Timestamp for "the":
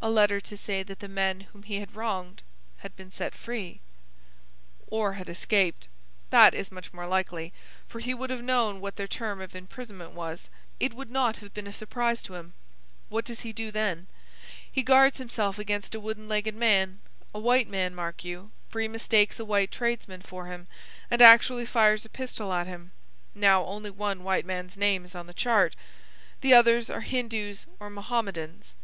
1.00-1.08, 25.26-25.34, 26.40-26.54